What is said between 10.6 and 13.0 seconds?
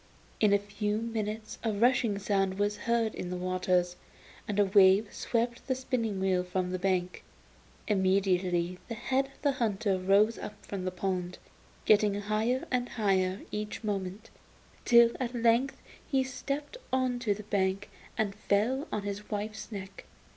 from the pond, getting higher and